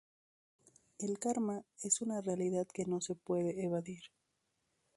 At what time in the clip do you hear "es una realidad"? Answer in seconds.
1.83-2.65